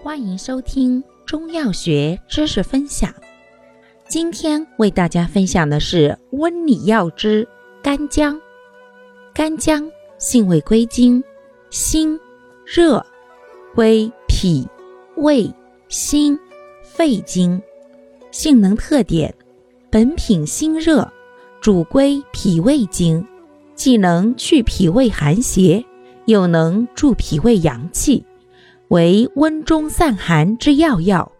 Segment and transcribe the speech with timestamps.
[0.00, 3.12] 欢迎收听中药学知识分享。
[4.06, 7.46] 今天为大家分享的是温里药之
[7.82, 8.40] 干姜。
[9.34, 11.22] 干姜性味归经：
[11.70, 12.18] 辛、
[12.64, 13.04] 热，
[13.74, 14.68] 归脾、
[15.16, 15.52] 胃、
[15.88, 16.38] 心、
[16.84, 17.60] 肺经。
[18.30, 19.34] 性能特点：
[19.90, 21.10] 本品辛热，
[21.60, 23.26] 主归脾胃经，
[23.74, 25.84] 既能去脾胃寒邪，
[26.26, 28.24] 又能助脾胃阳气。
[28.88, 31.30] 为温中散寒之要药，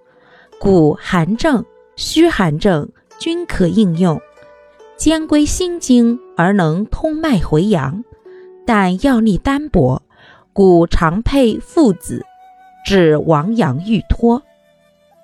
[0.61, 1.65] 故寒症、
[1.97, 4.21] 虚寒症均可应用。
[4.99, 8.05] 兼归心经而能通脉回阳，
[8.67, 10.03] 但药力单薄，
[10.53, 12.23] 故常配附子，
[12.85, 14.43] 治亡阳欲脱。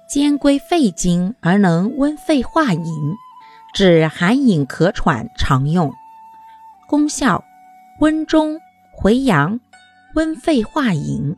[0.09, 3.15] 兼归肺经而能温肺化饮，
[3.75, 5.93] 治寒饮咳喘常用。
[6.89, 7.45] 功效：
[8.01, 8.59] 温中
[8.93, 9.61] 回阳，
[10.15, 11.37] 温肺化饮。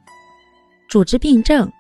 [0.89, 1.71] 主治病症：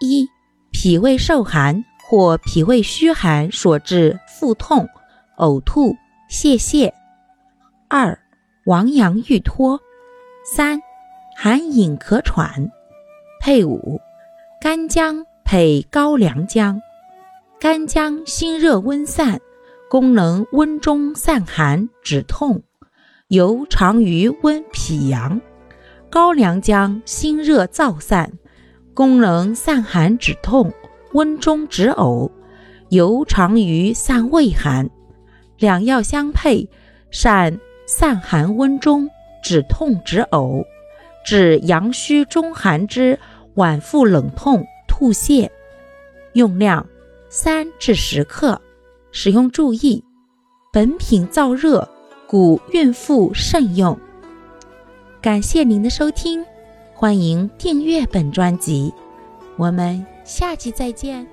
[0.00, 0.28] 一、
[0.72, 4.88] 脾胃受寒或脾胃虚寒所致腹痛、
[5.38, 5.94] 呕吐、
[6.28, 6.92] 泄泻；
[7.88, 8.18] 二、
[8.66, 9.78] 亡阳欲脱；
[10.44, 10.80] 三、
[11.36, 12.68] 寒饮咳喘。
[13.40, 14.00] 配伍：
[14.60, 16.80] 干姜配高良姜。
[17.60, 19.40] 干姜辛热温散，
[19.88, 22.62] 功能温中散寒止痛，
[23.28, 25.40] 尤长于温脾阳。
[26.10, 28.32] 高良姜辛热燥散。
[29.00, 30.70] 功能散寒止痛、
[31.14, 32.30] 温中止呕，
[32.90, 34.90] 尤长于散胃寒。
[35.56, 36.68] 两药相配，
[37.10, 39.08] 善散寒温中、
[39.42, 40.66] 止痛止呕，
[41.24, 43.18] 治阳虚中寒之
[43.54, 45.48] 脘腹冷痛、吐泻。
[46.34, 46.86] 用量
[47.30, 48.60] 三至十克。
[49.12, 50.04] 使用注意：
[50.70, 51.88] 本品燥热，
[52.26, 53.98] 故孕妇慎用。
[55.22, 56.44] 感谢您的收听。
[57.00, 58.92] 欢迎订阅本专辑，
[59.56, 61.26] 我们下期再见。